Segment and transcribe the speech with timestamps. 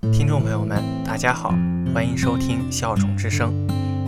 [0.00, 1.54] 听众朋友们，大家好，
[1.92, 3.52] 欢迎收听《笑宠之声》，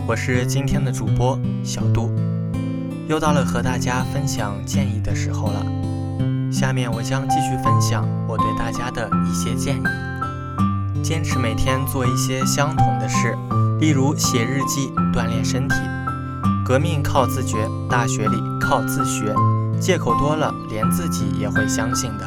[0.07, 2.11] 我是今天的主播小杜，
[3.09, 5.63] 又到了和大家分享建议的时候了。
[6.51, 13.37] 下面我将继续分享我对大家的一些建议：坚持每天做一些相同的事，
[13.79, 15.77] 例如写日记、锻炼身体。
[16.65, 19.35] 革命靠自觉，大学里靠自学。
[19.79, 22.27] 借口多了，连自己也会相信的。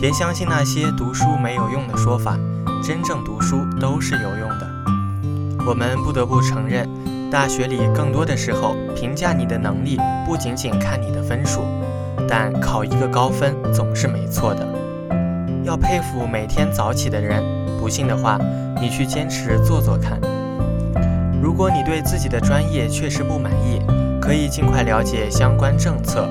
[0.00, 2.38] 别相信那些读书没有用的说法，
[2.86, 4.68] 真正读书都是有用的。
[5.66, 6.86] 我们不得不承认，
[7.30, 11.62] 大学里更多的时候评价你的能力不仅仅看你的分数，
[12.28, 14.68] 但考一个高分总是没错的。
[15.64, 17.42] 要佩服每天早起的人，
[17.80, 18.38] 不信的话，
[18.78, 20.20] 你去坚持做做看。
[21.42, 23.80] 如果你对自己的专业确实不满意，
[24.20, 26.28] 可以尽快了解相关政策。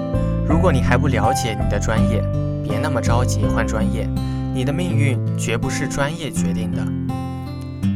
[0.48, 2.24] 如果你还不了解你的专业，
[2.64, 4.08] 别那么着急换专业。
[4.54, 6.86] 你的命运绝不是专业决定的。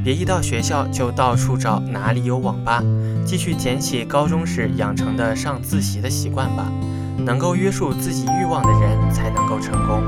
[0.03, 2.81] 别一到学校就到处找哪里有网吧，
[3.25, 6.71] 继续捡起高中时养成的上自习的习惯吧。
[7.19, 10.01] 能够约束自己欲望的人才能够成功。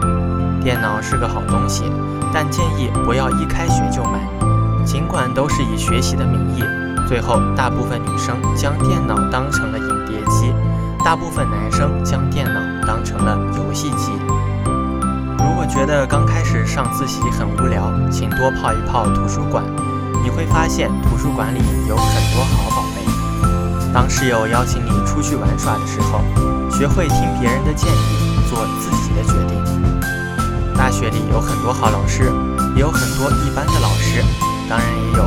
[0.64, 1.83] 电脑是个好东西，
[2.33, 4.19] 但建议不要一开学就买。
[4.86, 6.63] 尽管都是以学习的名义。
[7.08, 10.52] 最后，大部分女生将电脑当成了影碟机，
[11.03, 14.11] 大部分男生将电脑当成了游戏机。
[15.70, 19.64] 觉得刚开始上自习很无聊，请多泡一泡图书馆，
[20.23, 23.94] 你会发现图书馆里有很多好宝贝。
[23.94, 26.22] 当室友邀请你出去玩耍的时候，
[26.72, 29.64] 学会听别人的建议，做自己的决定。
[30.75, 32.23] 大学里有很多好老师，
[32.75, 34.23] 也有很多一般的老师，
[34.67, 35.23] 当然也有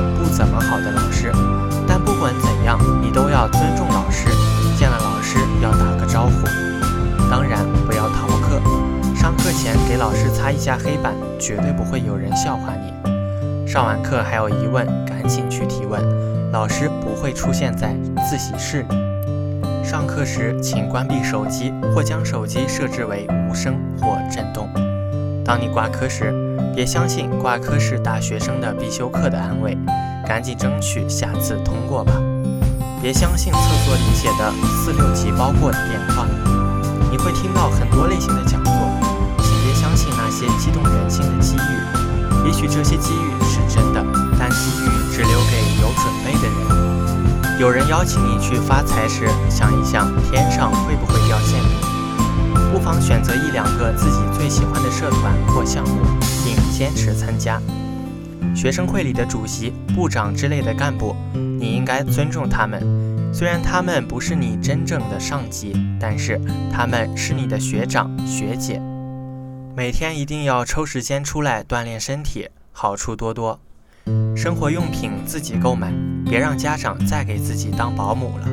[10.62, 13.68] 下黑板，绝对不会有人笑话你。
[13.68, 16.00] 上完课还有疑问，赶紧去提问，
[16.52, 17.96] 老师不会出现在
[18.30, 19.82] 自习室里。
[19.82, 24.68] 上课时请关闭手机，或将手机设置为无声或震动。
[25.44, 26.32] 当你挂科时，
[26.76, 29.76] 别相信挂科是大学生的必修课的安慰。
[30.24, 32.12] 赶紧争取下次通过吧！
[33.02, 36.24] 别相信厕所里写的四六级包过的电话，
[37.10, 38.61] 你会听到很多类型的讲，
[40.32, 42.46] 些激动人心的机遇。
[42.46, 44.04] 也许这些机遇是真的，
[44.36, 47.60] 但机遇只留给有准备的人。
[47.60, 51.70] 有人邀请你去发财时，想一想天上会不会掉馅饼。
[52.72, 56.00] 不妨选择一两个自己最喜欢的社团或项目，
[56.42, 57.60] 并坚持参加。
[58.56, 62.82] 学生会里的主席、部长之类的干部，你应该尊重他们。
[63.32, 66.40] 虽然他们不是你真正的上级，但是
[66.72, 68.82] 他们是你的学长学姐。
[69.74, 73.58] 每天一定要抽时间出来锻炼身体，好处多多。
[74.36, 75.90] 生活用品自己购买，
[76.26, 78.46] 别让家长再给自己当保姆了。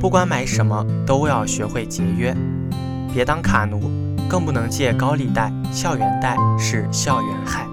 [0.00, 2.34] 不管买什么，都要学会节约，
[3.12, 3.90] 别当卡奴，
[4.26, 5.52] 更不能借高利贷。
[5.70, 7.66] 校园贷是校园害。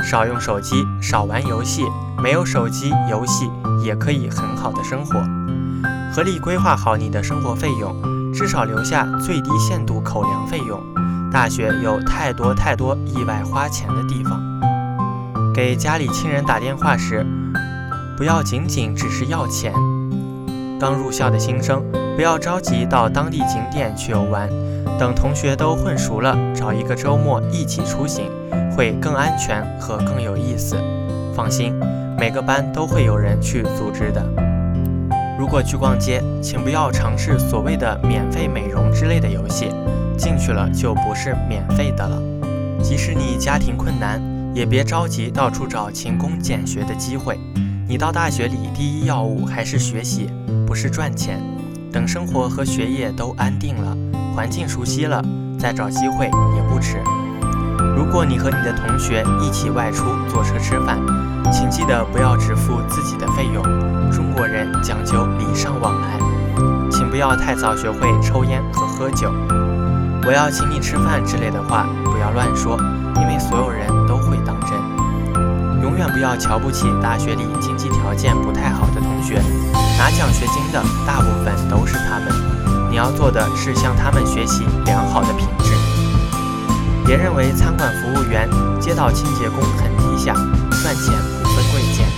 [0.00, 1.82] 少用手机，少玩游戏。
[2.22, 3.50] 没有手机游戏
[3.84, 5.20] 也可以很好的生活。
[6.12, 10.80] 合理规划好你的生活费用，至少留下最低限度口粮费用。
[11.34, 14.40] 大学有太多太多意外花钱的地方。
[15.52, 17.26] 给家里亲人打电话时，
[18.16, 19.72] 不要仅仅只是要钱。
[20.78, 21.82] 刚入校的新生，
[22.14, 24.48] 不要着急到当地景点去游玩，
[24.96, 28.30] 等同学都混熟了，找一个周末一起出行。
[28.76, 30.76] 会更安全和更有意思。
[31.34, 31.74] 放心，
[32.16, 34.24] 每个班都会有人去组织的。
[35.36, 39.70] 如果去逛街，请不要尝试所谓的免费美容之类的游戏，
[40.16, 42.20] 进去了就不是免费的了。
[42.82, 44.20] 即使你家庭困难，
[44.54, 47.38] 也别着急到处找勤工俭学的机会。
[47.88, 50.28] 你到大学里第一要务还是学习，
[50.66, 51.40] 不是赚钱。
[51.92, 53.96] 等生活和学业都安定了，
[54.34, 55.22] 环境熟悉了，
[55.58, 56.98] 再找机会也不迟。
[57.96, 60.98] 如果你和你的同学一起外出坐车吃饭，
[61.52, 63.62] 请记得不要只付自己的费用。
[64.10, 66.18] 中国人讲究礼尚往来，
[66.90, 69.32] 请不要太早学会抽烟和喝酒。
[70.26, 72.78] 我要请你吃饭之类的话不要乱说，
[73.16, 74.72] 因为所有人都会当真。
[75.82, 79.42] 永远不要瞧不起大学里经济条件不太好的同学，
[79.98, 82.32] 拿奖学金的大部分都是他们。
[82.90, 85.72] 你要做的是向他们学习良好的品质。
[87.04, 88.48] 别认为餐馆服务员、
[88.80, 90.32] 街道清洁工很低下，
[90.82, 91.12] 赚钱
[91.42, 92.08] 不分贵贱。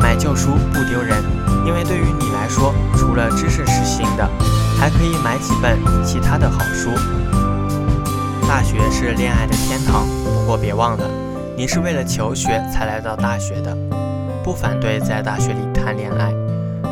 [0.00, 1.20] 买旧书不丢人，
[1.66, 4.28] 因为对于你来说，除了知识是新的，
[4.78, 6.90] 还可以买几本其他的好书。
[8.54, 11.10] 大学是恋爱的天堂，不过别忘了，
[11.56, 13.76] 你是为了求学才来到大学的，
[14.44, 16.30] 不反对在大学里谈恋爱。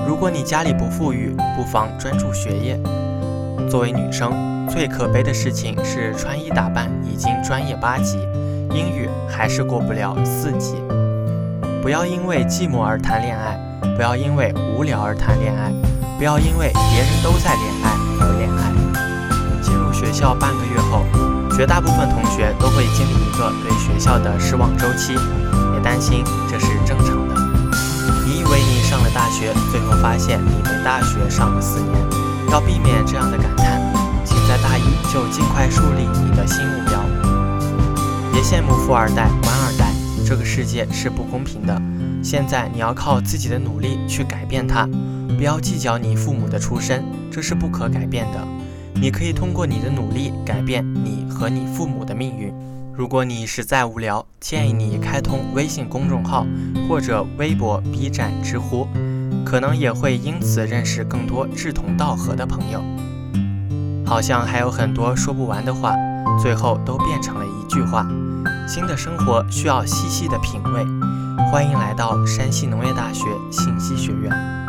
[0.05, 2.76] 如果你家里不富裕，不妨专注学业。
[3.70, 8.19] 作为女生，最可悲的事情是穿衣打扮已经专业八级，
[8.75, 10.75] 英语还是过不了四级。
[11.81, 13.56] 不要因为寂寞而谈恋爱，
[13.94, 15.70] 不要因为无聊而谈恋爱，
[16.19, 17.92] 不要因为别人都在恋爱
[21.62, 25.14] 绝大部分同学都会经历一个对学校的失望周期，
[25.70, 27.35] 别担心，这是正常的。
[28.26, 31.93] 你以为你上了大学，最后发现你没大学上了四年。
[32.50, 33.81] 要避免这样的感叹，
[34.25, 34.82] 请在大一
[35.12, 36.99] 就尽快树立你的新目标。
[38.32, 39.87] 别羡慕富二代、官二代，
[40.26, 41.81] 这个世界是不公平的。
[42.25, 44.85] 现在你要靠自己的努力去改变它，
[45.38, 48.51] 不要计较你父母的出身，这是不可改变的。
[48.94, 52.53] 你可以通过你的努力改变你和你父母的命运。
[52.94, 56.47] 如果你实在无聊，建议你开通微信公众号
[56.89, 58.87] 或者微博、B 站、知乎。
[59.44, 62.83] 可能也会因此认识更多志同道合的朋友，
[64.06, 65.95] 好像还有很多说不完的话，
[66.41, 68.06] 最后都变成了一句话：
[68.67, 70.85] 新的生活需要细细的品味。
[71.50, 74.62] 欢迎来到山西农业大学信息学院。